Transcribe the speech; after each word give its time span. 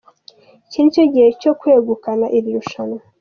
Iki 0.67 0.79
ni 0.81 0.93
cyo 0.95 1.03
gihe 1.13 1.27
cye, 1.31 1.37
cyo 1.41 1.51
kwegukana 1.59 2.25
iri 2.37 2.49
rushanwa. 2.57 2.99